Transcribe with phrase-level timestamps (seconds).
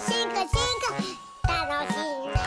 [0.00, 0.48] 進化進
[1.42, 1.98] 化楽しい
[2.34, 2.38] な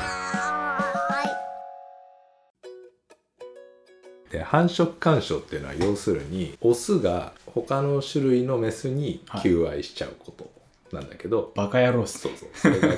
[4.31, 10.49] で繁殖干渉っていうのは要するにオスが他の種類のメスに求愛しちゃうこと
[10.93, 12.19] なんだけど、バカ野郎っす。
[12.19, 12.95] そうそうそれが困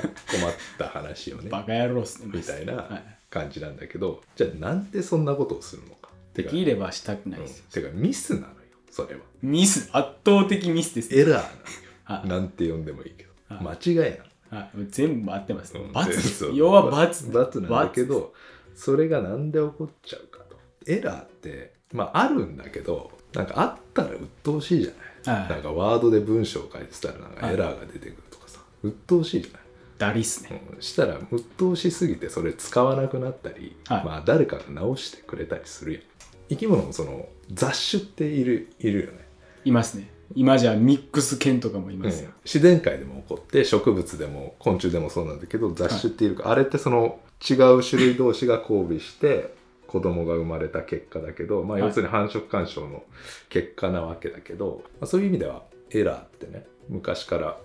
[0.78, 1.48] た話よね。
[1.50, 8.50] バカ野郎っすねみたいはな感じなんだけど、じゃあなんでそんなことをするのかできればしたくないうんですよ、てかミスなのよ
[8.90, 9.20] それは。
[9.42, 11.10] ミス圧倒的ミスです。
[11.14, 12.28] ねエラーなはい。
[12.28, 13.30] のよなんて呼んでもいいけど。
[13.54, 13.64] はい。
[13.64, 15.92] 間違いなのはい、全部合ってます、うん。
[15.92, 16.10] 罰。
[16.10, 16.54] で すそう。
[16.54, 17.30] 要は罰。
[17.30, 17.60] 罰。
[17.60, 18.06] なんだけ罰。
[18.06, 18.32] ど
[18.74, 20.56] それがなんで起こっちゃうかと。
[20.86, 25.48] エラーってまああるんだけどなんかあったら鬱陶しいじゃない、はい。
[25.50, 28.60] なんかワードで文章を書いてたらなんかエラーが出てくるとかさ。
[28.82, 29.62] 鬱陶しいじゃない、
[29.98, 30.82] ダリっすね、うん。
[30.82, 34.04] したら鬱陶しすぎてそれ使わなくなったり、はい。
[34.04, 36.02] まあ誰かが直してくれたりするやん。
[36.50, 39.26] 生き物もその雑種っているいるよね。
[39.64, 49.54] いますね今じゃミックス犬とかもいますよ、自然界でも起こって植物でも昆虫でもそうなんだけど雑種っていうか、あれってその違う種類同士が交尾して
[49.86, 51.88] 子供が生まれた結果だけど、まあ、はい。
[51.88, 53.04] 要するに繁殖干渉の
[53.48, 57.58] 結果なわけだけど、まあ、そういう意味ではエラーってね昔から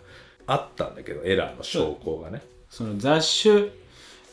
[0.46, 3.70] あったんだけどエラーの証拠がね、その雑種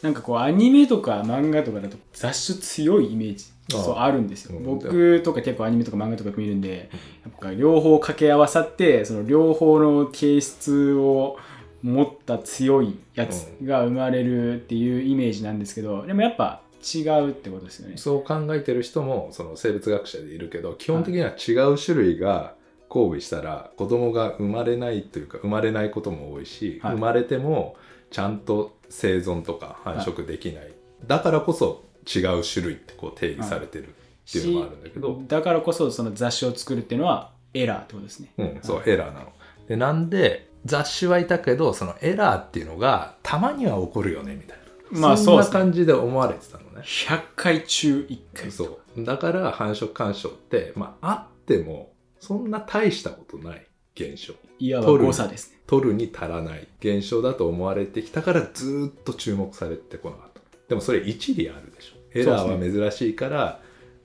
[0.03, 4.59] なんかこうアニメとか漫画とかだと雑種強いイメージそうあるんですよ。
[4.59, 4.64] うん。
[4.64, 6.89] 僕とか結構アニメとか漫画とか見るんで
[7.25, 11.39] やっぱ両方掛け合わさってその両方の形質を
[11.83, 17.97] 持った強いやつが生まれるっていうイメージなんですけどでもやっぱ違うってことですよね。
[17.97, 22.55] そう考えてる人もその生物学者でいるけど基本的には違う種類が
[22.89, 26.92] 交尾したら子供が生まれないというか生まれないことも多いし、はい。
[26.94, 27.77] 生まれても
[28.11, 30.72] ちゃんと生存とか繁殖できない、
[31.06, 39.33] だからこそ違う種類ってこう定義されてるっていうのもあるんだけど、だからこそその雑種を作るっていうのはエラーってことですね、うん、そうエラーなの。
[39.69, 44.59] でなんで雑種はいたけどそのエラーっていうのがたまには起こるよねみたい
[44.93, 46.83] な、まあそんな感じで思われてたのね。
[46.83, 48.51] 100回中1回。
[48.51, 49.05] そう。
[49.05, 54.34] だから繁殖干渉って、まあ、あってもそんな大したことない現象。
[54.59, 55.59] いわば誤差ですね。
[55.67, 60.41] 取るに足らない現象だと思われてきたからずーっと注目されてこなかった。
[60.69, 63.60] でもそれ一理あるでしょエラーは珍しいから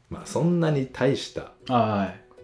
[0.10, 1.52] まあそんなに大した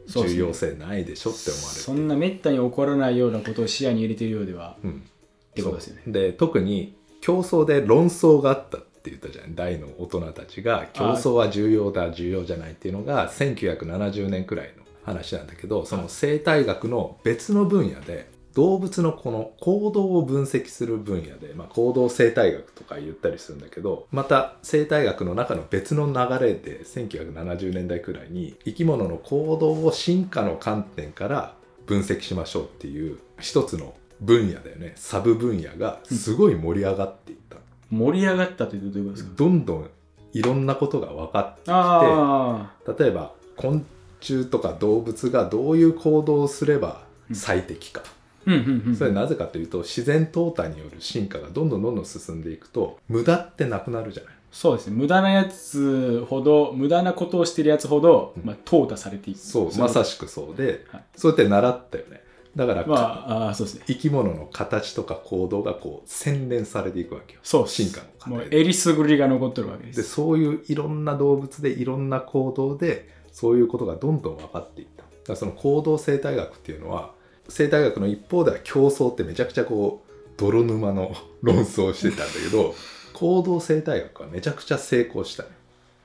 [0.08, 4.92] 重要性ないでしょって思われてそんなめったに起こらないようなことを視野に入れているようではうん。
[4.92, 6.04] ってことですよね。
[6.08, 9.56] で特に競争で論争があったって言ったじゃん。
[9.56, 26.14] 大の大人たちが競争は重要だ重要じゃないっていうのが1970年くらいの話なんだけどその生態学の別の分野で動物のこの行動を分析する分野で、まあ、行動生態学とか言ったりするんだけどまた生態学の中の別の流
[26.44, 31.54] れで1970年代くらいに生き物の行動を進化の観点から
[31.86, 34.94] 分析しましょうっていう一つの分野だよね。
[34.96, 37.58] サブ分野がすごい盛り上がっていった、
[37.92, 39.36] 盛り上がったというとどういうことですか？
[39.38, 39.90] どんどん
[40.34, 43.86] いろんなことが分かってきてあ例えば昆
[44.20, 48.10] 虫とか動物がどういう行動をすれば最適か、あ
[48.48, 54.34] うんうんうんそれはなぜかというと自然淘汰による進化がどんどんどんどん進んでいくと無駄ってなくなるじゃない。
[54.52, 54.96] そうですね。
[54.96, 58.44] 無駄なやつほど無駄なことをしてるやつほど、うん。
[58.46, 59.40] まあ、淘汰されていく。
[59.40, 61.04] そうまさしくそうで、はい。
[61.16, 62.24] そうやって習ったよね。
[62.56, 63.84] だから、まああーそうですね。
[63.86, 67.40] 生き物の形とか行動がこう洗練されていくわけよ。
[67.44, 75.04] そう進化の過もうえりすぐりが残ってるわけでですそういういろんな動物でいろんな行動でそういうことがどんどん分かっていった。
[75.04, 77.14] だからその行動生態学っていうのは
[77.50, 82.76] 生態学の一方では競争ってめちゃくちゃこう泥沼の論争をしてたんだけど
[83.14, 85.50] 行動生態学はめちゃくちゃ成功したよ。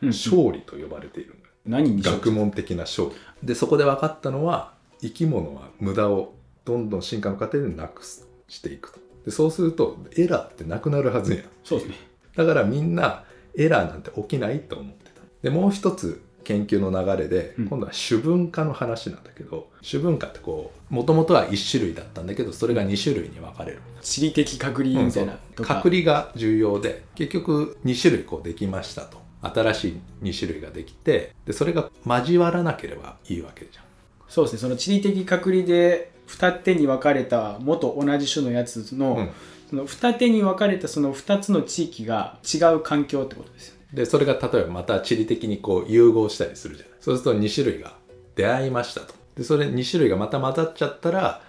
[0.03, 0.09] うん。
[0.09, 1.37] 勝利と呼ばれている
[1.67, 3.15] 何にしよう学問的な勝利。
[3.43, 9.01] でそこで分かったのは生き物は無駄をどんどん進化の過程でなくすしていくと。
[9.27, 11.45] でそうするとエラーってなくなるはずやん。
[11.65, 11.97] そうですね。
[12.35, 15.21] だからみんなエラーなんて起きないと思ってた。
[15.43, 17.69] でもう一つ研究の流れで、うん。
[17.69, 23.81] 今度は主文化の話なんだけど主文化ってこうもともとは1種類だったんだけどそれが2種類に分かれる。
[24.01, 29.21] 地理的隔離みたいな、うん隔離が重要で結局2種類こうできましたと。
[29.43, 33.85] 新しい2種類ができてでそれが交わらなければいいわけじゃん。
[34.29, 34.59] そうですね。
[34.61, 39.31] その地理的隔離で二手に分かれた元同じ種のやつの、うん。
[39.73, 46.95] その二手に分かれたその2つの地域が違う環境ってことですよねでそれが例えばまた地理的にこう融合したりするじゃない。
[47.01, 47.95] そうすると2種類が
[48.35, 49.15] 出会いましたと。
[49.37, 51.43] でそれ2種類がまた混ざっちゃったら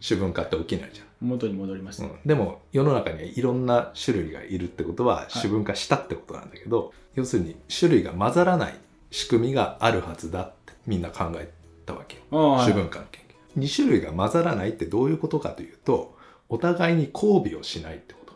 [0.00, 1.06] 主文化って起きないじゃん。
[1.20, 8.74] 元に戻ります、うん、でも世の中にはいろんな種類がいるってことは主文化したってことなんだけど、要するに種類が混ざらない
[9.10, 11.52] 仕組みがあるはずだってみんな考え
[11.86, 12.22] たわけよ、
[12.64, 13.22] 主文化の研
[13.56, 13.60] 究。
[13.60, 16.16] 2種類が混ざらないってどういうことかというと
[16.48, 18.32] お互いに交尾をしないってこと。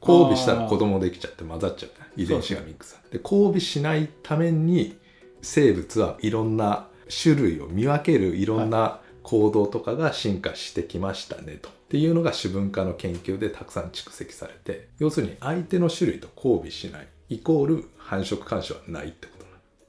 [0.00, 3.18] 交尾したら子供できちゃって混ざっちゃうね遺伝子がミックスされて。
[3.18, 4.98] で交尾しないために
[5.40, 6.88] 生物はいろんな
[7.22, 11.68] 種類を見分けるいろんな行動とかが進化してきましたねと。
[11.68, 19.38] っていうのが主文化の研究でたくさん蓄積されて要するに相手の種類と交尾しないイコール繁殖干渉はないってこと。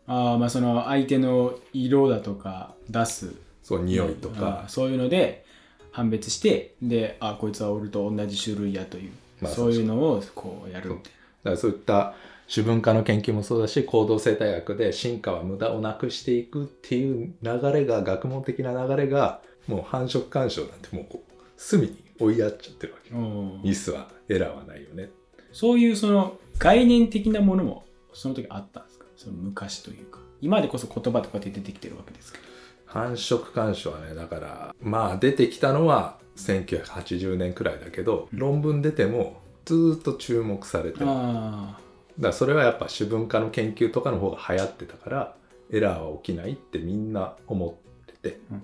[0.10, 3.34] ああまあその相手の色だとか出す。
[3.64, 4.46] そう匂いとあか。
[4.66, 5.46] ーそういうので
[5.92, 9.12] 判別してであこいつは俺と同じ種類やという、
[9.42, 11.14] まあそういうのをこうやるみたい
[11.44, 12.14] だからそういった
[12.48, 23.68] 主文化の研究もそうだし行動生態学で進化は無駄をなくしていくっていう流れが学問的な流れがもう繁殖干渉なんてもうこう隅に追いやっちゃってるわけ。
[23.68, 25.12] ミスはエラーはないよね。
[25.54, 29.06] そういうその概念的なものもその時あったんですか？
[29.16, 30.20] その昔というか。
[30.42, 32.44] 今でこそ言葉とかで出てきてるわけですけど。
[32.86, 41.06] 繁殖干渉はねだからまあ出てきたのは1980年くらいだけど、論文出てもずーっと注目されてる。
[41.06, 41.80] だかあ
[42.20, 45.36] らそれはやっぱ主文化の研究とかの方が流行ってたから
[45.70, 48.64] エラーは起きないってみんな思ってて、うん。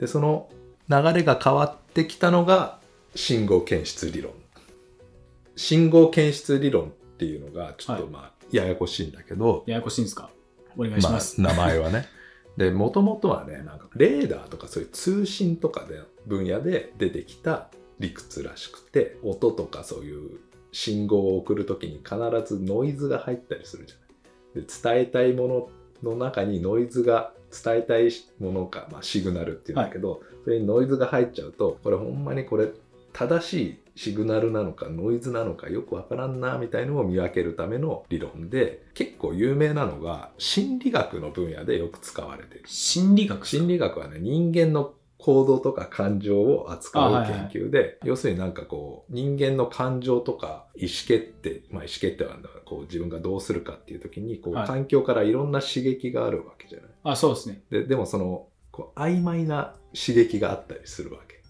[0.00, 0.48] でその
[0.88, 2.78] 流れが変わってきたのが
[3.14, 4.32] 信号検出理論。
[5.54, 8.10] 信号検出理論っていうのがちょっとはい。
[8.10, 10.30] まあややこしいんだけど、あややこしいんですか？
[10.78, 12.06] お願いします、まあ、名前はね。
[12.56, 17.68] でもともとはねなんかレーダーとかそういう通信とかで分野で出てきた
[17.98, 20.38] 理屈らしくて音とかそういう
[20.72, 22.16] 信号を送る時に必
[22.46, 24.64] ずノイズが入ったりするじゃない。
[24.64, 25.70] で伝えたいも
[26.02, 32.68] のの中にノイズが伝えたいものか、まあ、シグナルっていうんだけど、それにノイズが入っちゃうとこれほんまにこれ
[33.12, 42.64] 正しいシグナルなのかノイズなのかよくわからんなみたいのを見分けるための理論で結構有名なのが心理学の分野でよく使われている。
[42.68, 54.66] 心理学心理学はね人間の行動とか感情を扱うあはいはい研究で、要するになんかこう人間の感情とか意思決定まあ意思決定はなんだこう自分がどうするかっていう時にこう、はい。
[54.66, 56.90] 環境からいろんな刺激があるわけじゃない。
[57.04, 57.62] あそうですね。
[57.70, 61.42] ででもそのこう曖昧な刺激があったりするわけ。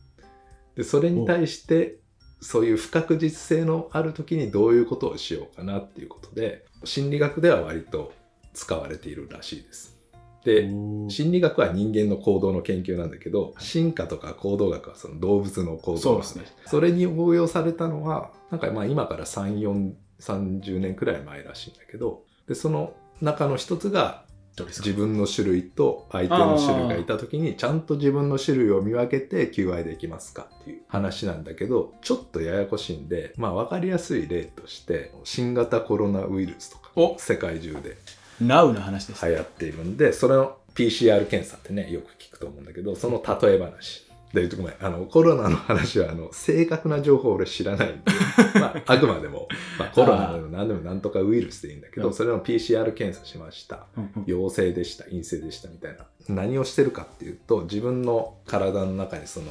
[0.76, 1.98] でそれに対して
[2.40, 8.12] そういう不確実性のある時にどういうことをしようかなっていうことで心理学では割と
[8.54, 9.97] 使われているらしいです
[10.44, 10.68] で
[11.08, 16.44] 心理学は人間の行動の研究なんだけど進化とか行動学はその動物の行動の話そうですね。
[16.66, 24.24] それに応用されたのはなんかまあ今から3430年くらい前らしいんだけどでその中の一つが
[24.64, 37.16] 自分の種類と相手の種類がいた時にちゃんと自分の種類を見分けて求愛できますかっていう話なんだけどちょっとややこしいんでまあ分かりやすい例として新型コロナウイルスとかお。
[37.18, 37.96] 世界中で
[38.40, 44.08] ナウな話です、流行っているんでそれの PCR 検査ってねよく聞くと思うんだけどその例え話。
[44.32, 44.74] でごめん。
[44.80, 48.02] あのコロナの話はあの正確な情報俺知らないんで、
[48.60, 49.48] まあ、あくまでも、
[49.78, 52.08] まあ、コロナでも何でもなんとかウイルスでいいんだけうん。
[52.08, 53.86] どそれの PCR 検査しました。
[54.26, 56.06] 陽性でした陰性でしたみたいな。
[56.28, 59.46] 何をしてるかっていうと自分の体の中にその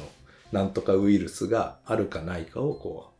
[0.52, 3.10] なんとかウイルスがあるかないかをこ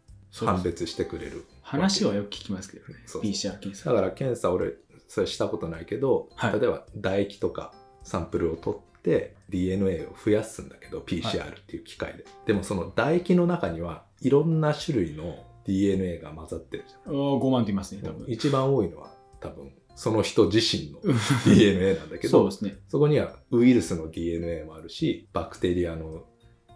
[0.41, 1.45] う判別してくれる。
[1.63, 3.91] 話はよく聞きますけどねそう PCR 検査。
[3.91, 4.75] だから検査俺
[5.09, 6.61] それしたことないけど、はい。
[6.61, 7.73] 例えば唾液とか
[8.05, 17.15] サンプルを取って DNA を増やすんだけど PCR っていう機械で、でもその唾液の中にはいろんな種類の DNA が混ざってるじゃん。
[17.15, 18.27] お5万と言いますね多分。
[18.29, 21.01] 一番多いのは多分その人自身の
[21.45, 22.77] DNA なんだけどそうですね。
[22.89, 26.25] そこにはウイルスの DNA もあるしバクテリアの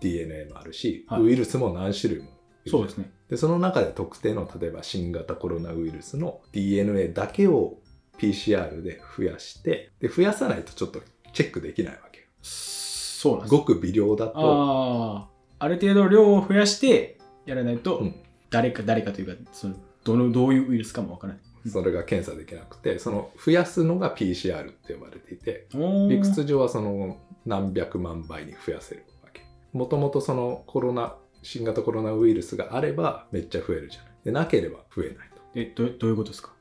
[0.00, 1.22] DNA もあるし、はい。
[1.22, 2.30] ウイルスも何種類も
[2.66, 3.10] そうですね。
[3.28, 7.78] でその中で特定の例えば新型コロナウイルスの DNA だけを
[8.18, 11.00] PCR で増やしてで増やさないとちょっと
[11.32, 12.26] チェックできないわけよ。
[12.42, 13.50] そうなんです。
[13.50, 15.28] ごく微量だと、
[15.58, 18.14] ある程度量を増やしてやらないと、うん。
[18.50, 21.42] 誰か誰かというかそのどのどういうウイルスかもわからない。
[21.70, 25.68] それが検査できなくてその増やすのが PCR って呼ばれていて
[26.08, 29.42] 理屈上はその何百万倍に増やせるわけ。
[29.72, 34.12] もともとそのコロナ新型コロナウイルスがあればめっちゃ増えるじゃない。
[34.24, 35.40] でなければ増えないと。
[35.54, 36.52] えどどういうことですか？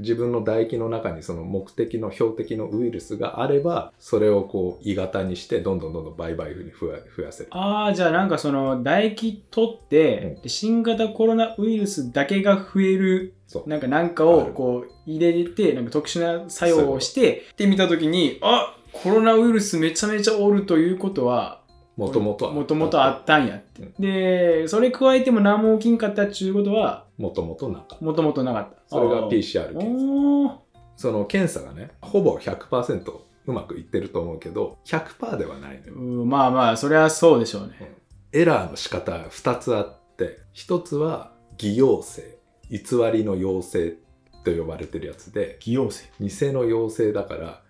[0.00, 7.50] 自分の唾液の中にその目的の標的のウイルスがあればそれをこう鋳型にしてどんどんどんどん倍々に増や増やせる。
[7.52, 10.42] ああじゃあなんかその唾液取って、うん。
[10.42, 13.34] で新型コロナウイルスだけが増える
[13.66, 21.60] なんかなんかあをるこう入れてなんか特殊な作用をしてで見た時にあコロナウイルスめちゃめちゃおるということは
[21.96, 23.94] もともとはもともとあったんやって、うん。
[23.98, 28.04] でそれ加えても何も起きんかったっちゅうことはもともとなかった。
[28.04, 28.82] もともとなかった。
[28.88, 30.60] それが PCR 検査。
[30.96, 33.04] その検査がねほぼ100%
[33.46, 35.94] うまくいってると思うけど100%ではないのよ。
[35.94, 37.94] うんまあまあそれはそうでしょうね。
[38.32, 42.38] エラーの仕方2つあってって一つは偽陽性。
[42.70, 42.78] 偽
[43.12, 43.96] りの陽性
[44.44, 46.04] と呼ばれてるやつで偽陽性。
[46.20, 47.62] 偽の陽性だから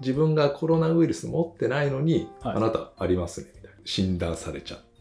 [0.00, 2.56] 自分がコロナウイルス持ってないのに、はい。
[2.56, 3.76] あなたありますねみたいな。
[3.84, 4.93] 診断されちゃった場合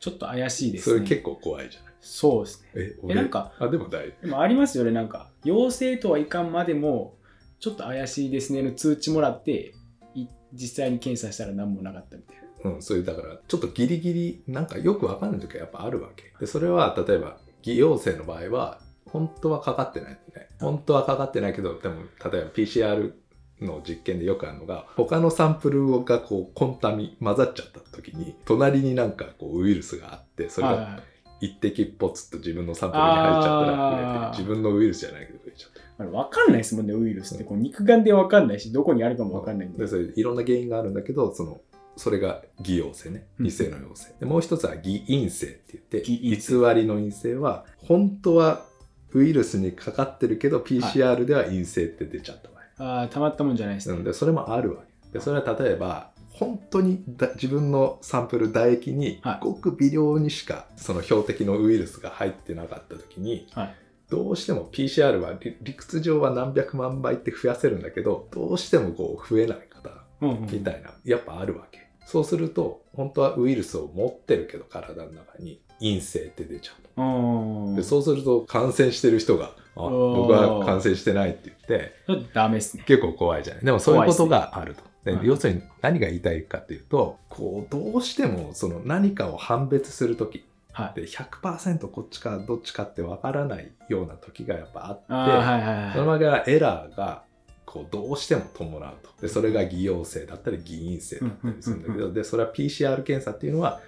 [0.00, 0.96] ちょっと怪しいですね。
[0.98, 1.92] それ結構怖いじゃない。
[2.00, 2.68] そうですね。
[2.74, 4.90] ええなんかあでも大丈でもありますよね。
[4.90, 7.16] なんか陽性とはいかんまでも
[7.60, 9.74] ちょっと怪しいですねの通知もらって
[10.14, 12.42] い実際に検査したら何もなかったみたいな。
[12.60, 16.32] 夫うんそういうだからちょっとギリギリなんかよくわかんない時はやっぱあるわけ。
[16.38, 20.18] でそれは例えば偽陽性の場合は本当はかかってないね
[20.60, 23.12] 本当はかかってないけどでも例えば PCR
[23.60, 31.02] の実験でよくあるのが他のサンプルがこうコンタミ混ざっちゃった時に隣になんかこうウイルスがあってそれがはいはい。
[31.40, 34.32] 一滴ポツッと自分のサンプルに入っちゃったら触れあー。
[34.32, 36.02] て自分のウイルスじゃないけど触れちゃった。
[36.02, 37.44] あれ分かんないですもんねウイルスって。
[37.44, 39.78] こう肉眼で分かんないしどこにあるかも分かんないんで。
[39.78, 41.60] でそれいろんな原因があるんだけどその
[41.96, 43.26] それが偽陽性ね。
[43.38, 43.46] うん。
[43.46, 44.14] 偽の陽性。
[44.18, 46.36] でもう一つは偽陰性って言って偽
[46.74, 48.64] りの陰性は本当は
[49.12, 55.18] ウイルスにかかってるけど PCR では陰性って出ちゃった場合、ああたまったもんじゃないですね、なのでそれもあるわけ。
[55.18, 59.38] でそれは例えば本当にだ自分のサンプル唾液にはい。
[59.40, 63.74] ごく微量にしかその標的のウイルスが入ってなかった時にはい。
[64.10, 70.42] どうしても PCR は理理屈上は何百万倍って増やせるんだけどどうしてもこう増えない方うんうん。
[70.50, 71.88] みたいなやっぱあるわけ。
[72.06, 82.28] そうすると本当はウイルスを持ってるけど体の中に陰性って出ちゃうでそうすると感染してる人が「あおー僕は感染してない」って言って。
[82.32, 82.84] ダメですね。
[82.86, 83.64] 結構怖いじゃない。
[83.64, 84.82] でもそういうことがあると。
[85.04, 91.00] ではい要するに何が言いたいかっていうとこうどうしてもその何かを判別する時はい。
[91.00, 97.22] で100%こっちかどっちかってわからないような時がやっぱあってそのはい場合はエラーが
[97.64, 99.10] こうどうしても伴うと。
[99.20, 103.80] でそれが偽陽性だったり偽陰性だったりするんだけどでそれは PCR 検査っていうのは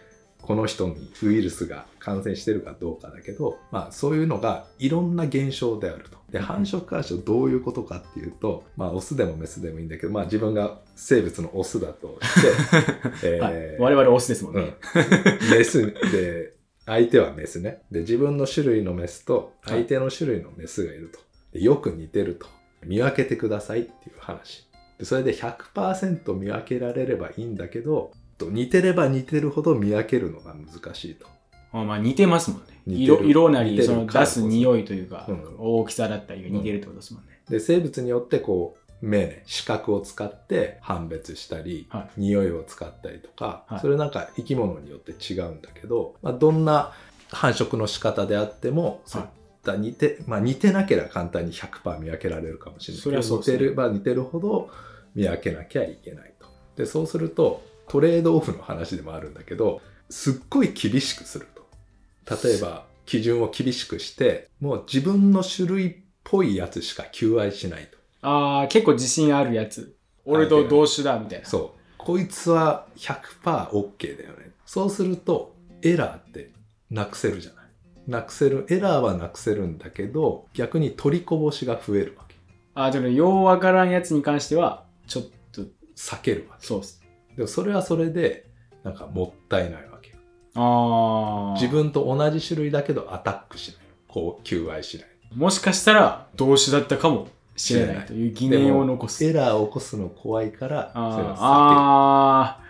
[0.42, 6.18] この人にウイルスが感染してるかどうかだけど、まあ、そういうのがいろんな現象であると。
[6.30, 6.44] でうん。
[6.44, 13.52] 繁殖干渉どういうことかっていうと、まあ、オスでもメスでもいいんだけど、まあ、自分が生物のオスだとして、 えはい。
[13.52, 16.54] ー我々オスですもんね、うん、メスで
[16.86, 17.82] 相手はメスね。
[17.90, 21.20] で自分の種類のメスと相手の種類のメスがいると。
[21.52, 22.46] でよく似てると。
[22.84, 24.68] 見分けてくださいっていう話。
[24.98, 31.26] でそれで100%見分けられればいいんだけどと似てれば似てるほど見分けるのが難しいと。
[31.72, 32.66] あまあ似てますもんね。
[32.86, 35.54] 色色なりその出す匂いというか、うん。
[35.58, 43.80] 大きさだったりが似てるってことですもんね、で生物によってこう目ね視覚を使って判別したり、は匂いを使ったりとか、はい。
[43.80, 46.92] それなんか生き物によって違うんだけど、まあ、どんな
[47.30, 49.24] 繁殖の仕方であっても、そうい
[49.78, 53.56] 似てまあ似てなければ簡単に100%見分けられるかもしれないそりゃそうですね。
[53.56, 54.70] 似てれば似てるほど
[55.14, 56.46] 見分けなきゃいけないと。
[56.76, 61.66] でそうするとトレードオフの話でもあるんだけどすっごい厳しくすると。
[62.46, 67.98] 例えば基準を厳しくしてもう自分の種類っぽいやつしか求愛しないと。
[68.22, 69.96] ああ結構自信あるやつ。
[70.24, 71.46] 俺と同種だみたいな。
[71.46, 71.80] そう。
[71.98, 74.52] こいつは 100%OK だよね。
[74.66, 76.52] そうするとエラーって
[76.90, 77.64] なくせるじゃない。
[78.06, 82.36] なくせるエラーはなくせるんだけど逆に取りこぼしが増えるわけ。
[82.74, 85.62] ああ、だから、ようわからんやつに関しては、ちょっと、
[85.96, 86.66] 避けるわけ。
[86.66, 86.99] そうっす。
[87.40, 88.44] でもそれはそれで
[88.84, 90.14] なんかもったいないわけ
[90.54, 91.58] ああ。
[91.58, 93.80] 自分と同じ種類だけどアタックしない。
[94.08, 95.06] こう求愛しない。
[95.34, 99.24] もしかしたら、同種だったかもしれないという疑念を残す。
[99.24, 102.60] エラーを起こすの怖いからそういうの避あ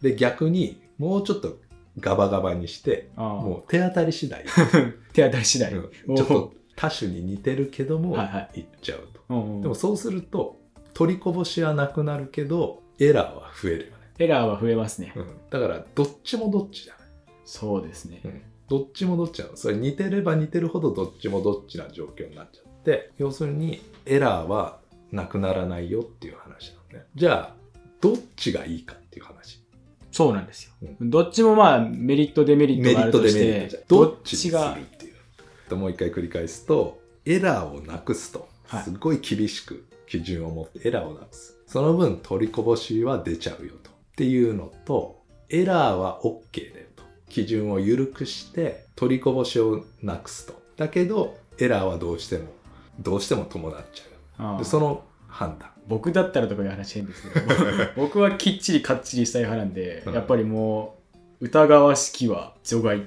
[0.00, 0.14] ける。
[0.14, 1.58] で逆にもうちょっと
[2.00, 4.42] ガバガバにしてもう手当たり次第。
[4.42, 4.46] う、
[5.14, 5.72] 手当たり次第。
[5.72, 6.16] うん。
[6.16, 8.60] ちょっと多種に似てるけどもはいはい。
[8.60, 9.62] いっちゃうと、うんうん。
[9.62, 10.58] でもそうすると
[10.94, 15.12] 取りこぼしはなくなるけどエラーは増えるエラーは増えますね。
[15.16, 17.02] うん、だからどっちもどっちじゃない、
[17.44, 18.20] そうですね。
[18.24, 19.56] うん、どっちもどっちなの。
[19.56, 24.78] それ似てれば似てるほどどっちもどっちな状況になっちゃって要するにエラーは
[25.12, 27.06] なくならないよっていう話なのね。
[27.14, 27.54] じゃあ
[28.00, 29.62] どっちがいいかっていう話。
[30.12, 30.72] そうなんですよ。
[30.82, 35.14] うどっちもまあ、メリット、デメリットがあメリットるとしてデメリットじゃ、どっちにするっ、ていう。
[35.68, 38.84] ともう一回繰り返すとエラーをなくすとはい。
[38.84, 41.58] すごい厳しく基準を持ってエラーをなくす。
[41.66, 45.20] その分取りこぼしは出ちゃうよとっていうのと
[45.50, 47.02] エラーは OK だよと。
[47.28, 50.54] 基準を緩くして取りこぼしをなくすと。
[50.78, 52.46] だけどエラーはどうしても
[52.98, 54.58] どうしても伴っちゃう。
[54.58, 55.68] でその判断。
[55.86, 57.46] 僕だったらとかいう話変ですけど
[57.94, 60.14] 僕はきっちりかっちりしたい派なんで、うん。
[60.14, 60.96] やっぱりも
[61.40, 63.00] う疑わしきは除外。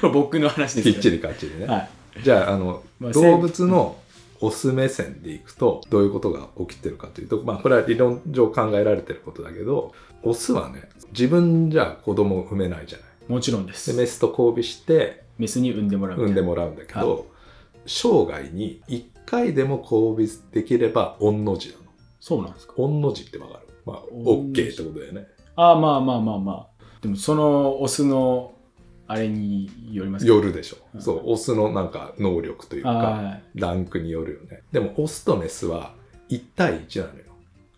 [0.00, 1.88] これ 僕の話ですよきっちりかっちりね、はい。
[2.24, 3.96] じゃああの、まあ動物の
[4.40, 9.92] オス目線でいくとどういうことが起きてるかというとまあこれは理論上考えられてることだけど
[10.22, 13.08] オスはね自分じゃ子供を産めないじゃない。
[13.28, 16.18] もちろんでですメスと交尾してメスに産んでもらう。
[16.18, 17.26] 産んでもらうんだけど
[17.86, 21.80] 生涯に1回でも交尾できれば御の字なの。
[22.20, 22.74] そうなんですか。
[22.76, 23.68] 御の字ってわかる？
[23.86, 25.26] まあ OK ってことだよね。
[25.56, 26.66] ああまあまあまあまあ。
[27.00, 28.52] でもそのオスの
[29.10, 31.02] あれによりますかよるでしょ、うん。
[31.02, 31.22] そう。
[31.24, 34.62] オスのなんか能力というかあランクによるよね。
[34.70, 35.94] でもオスとメスは
[36.28, 37.24] 1対1なのよ。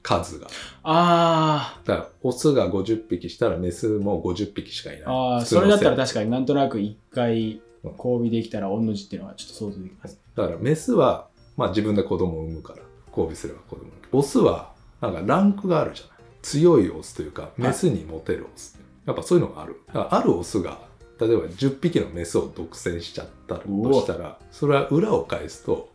[0.03, 0.49] 数が。
[0.83, 5.03] あだからオスが50匹したらメスも50匹しかいない。
[5.05, 7.93] ーあー普通のそれだったら生確かになんとなく一回うん。
[7.97, 16.13] 交尾できたら御の字っていうのはちょっと想像できますだからメスは、まあ、自分で子供を産むから交尾すれば子供オスはなんかランクがあるじゃない。
[16.43, 19.81] 強いオスというかメスにモテるオス、やっぱそういうのがある。
[19.89, 20.79] だからあるオスが
[21.27, 25.91] 例えば10匹のメスを独占しちゃったとしたらそれは裏を返すと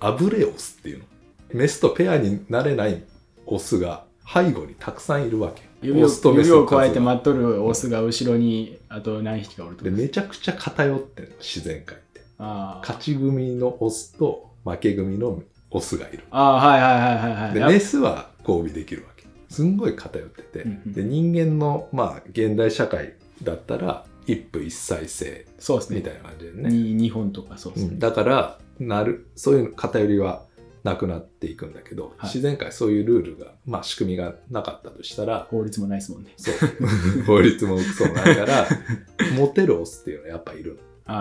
[0.00, 1.04] アブレオスっていうの。
[1.52, 3.02] メスとペアになれない
[3.44, 5.62] オスが背後にたくさんいるわけ。
[5.82, 9.84] 指をオスとメス指を加えて待っとるオスが後ろにあと何匹かおると。
[9.84, 12.22] でめちゃくちゃ偏ってるの自然界って。
[12.38, 16.24] 勝ち組のオスと負け組のオスがいる。
[16.30, 17.54] あーはいはいはいはいはい。
[17.54, 19.26] でメスは交尾できるわけ。
[19.48, 20.92] すんごい偏ってて、うんうん。
[20.92, 25.96] で人間のまあ現代社会だったら一夫一妻制そうですね。
[25.98, 27.98] みたいな感じでね、に日本とかそうですね、うん。
[27.98, 30.44] だからなるそういう偏りは
[30.84, 32.14] なくなっていくんだけど、はい。
[32.24, 36.32] 自然界そういうルールがまあ仕組みがなかったとしたら法律もないですもんね。
[36.36, 36.54] そう。
[37.26, 38.68] 法律もそうないから
[39.36, 40.78] モテるオスっていうのはやっぱいる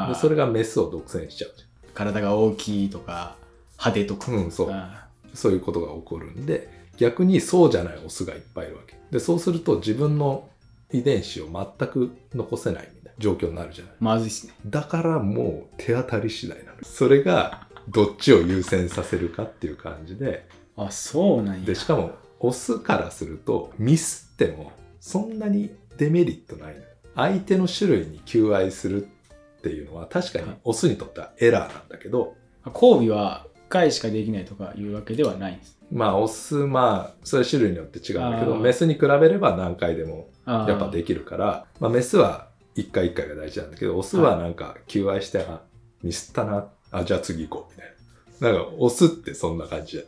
[0.08, 3.36] でそれがメスを独占しちゃうじ体が大きいとか
[3.78, 4.70] 派手とか、うん、そう。
[4.72, 8.96] あそういうことが起こるんで逆にそうじゃないオスがいっぱいいるわけ。
[9.12, 10.50] でそうすると自分の
[10.92, 13.94] 遺伝子を全く残せないみたいな状況になるじゃない。
[13.94, 14.54] ーまずいっすね。
[14.66, 20.48] だからもう手当たり次第なのそれがどっちを優先させるかっていう感じで。
[20.76, 21.66] あそうなんや。
[21.66, 26.76] でしかもオスからするとミスってもそんなにデメリットない
[27.16, 32.36] 相手の種類に求愛するっていうのは確かにオスにとってはエラーなんだけど。
[32.66, 45.62] 交尾は1回しかできないとかいうわけではないんですまあオスまあそれは種類によって違うんだけどメスに比べれば何回でもやっぱできるからまあ、メスは1回1回が大事なんだけどオスはなんか求愛して、あ
[46.02, 47.94] ミスったなあじゃあ次行こうみたい
[48.42, 48.58] な。
[48.58, 49.98] なんかオスってそんな感じ。
[49.98, 50.04] じ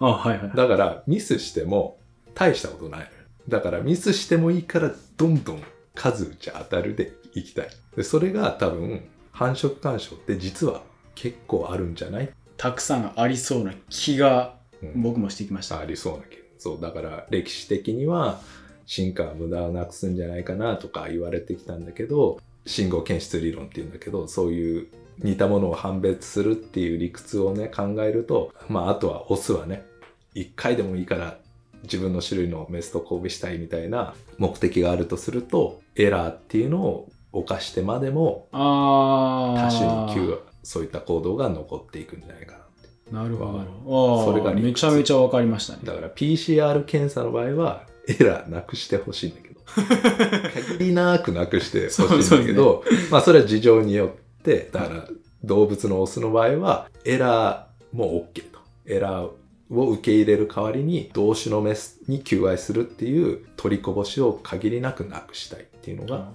[0.00, 0.52] ゃんあはいはい。
[0.56, 1.98] だからミスしても
[2.34, 3.10] 大したことない
[3.48, 5.62] だからミスしてもいいからどんどん
[5.94, 7.68] 数打ち当たるでいきたい。
[7.96, 10.82] でそれが多分繁殖干渉って実は
[11.14, 14.55] 結構あるんじゃない、たくさんありそうな気がうん
[14.94, 18.40] 僕もしてきました、ありそうな気がそうだから歴史的には
[18.86, 29.86] 進化は無駄をなくすんじゃないかなとか言われてきたんだけど信号検出理論っていうんだけどそういう似たものを判別するっていう理屈をね考えるとまああとはオスはね
[30.34, 31.38] 一回でもいいから
[31.82, 42.65] 自分の種類のメスと交尾したいみたいな目的があるとするとエラーっていうのを犯してまでもああ多種に求そういった行動が残っていくんじゃないかな
[43.10, 44.24] なるほど。
[44.24, 45.80] それがめちゃめちゃ分かりましたね。
[45.84, 49.56] だから PCR 検査の場合はエラーなくしてほしいんだけど。
[50.76, 55.08] 限りなくなくしてほしいんだけど、まあそれは事情によってだから
[55.44, 58.56] 動物のオスの場合はエラーも OK と。
[58.86, 59.30] エラー
[59.70, 66.30] を受け入れる代わりに同種のメスに求愛するっていう取りこぼしを限りなくなくしたいっていうのが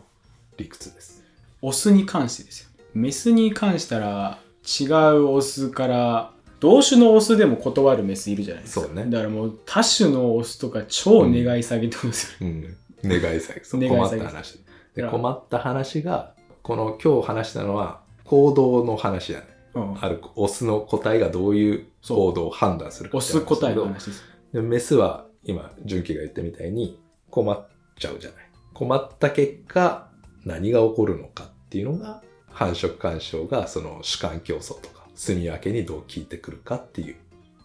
[0.58, 1.24] 理屈です。
[1.62, 2.70] オスに関してですよ。
[2.94, 4.40] メスに関したら
[4.80, 6.32] 違うオスから
[6.62, 8.86] 同種のオスでも断るメスいるじゃないですか。
[8.86, 9.08] そうね。
[9.08, 13.64] だからもう多種のオスとか超願い下げてますよ、うん、願い下げ。
[13.64, 14.60] そう願い困っ下げた話。
[14.96, 19.46] で困った話がこの今日話したのは行動の話だね。
[19.74, 20.06] うん。
[20.06, 24.24] あるオスの個体がどういう行動を判断するかオス個体の話です。
[24.54, 27.00] でメスは今純喜が言ったみたいに
[27.32, 28.46] 困っちゃうじゃない。
[28.76, 30.10] 困った結果
[30.46, 32.22] 何が起こるのかっていうのが
[32.52, 37.16] 繁殖干渉がその主観競争とか住み分けにどう効いてくるかっていう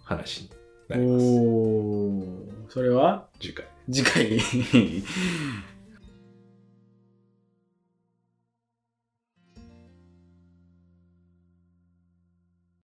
[0.04, 0.50] 話に
[0.90, 1.24] なります。
[1.24, 2.24] おー。
[2.68, 3.24] それは？
[3.40, 3.64] 次回。
[3.90, 4.38] 次回